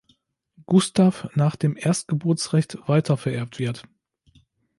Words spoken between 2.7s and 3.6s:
weitervererbt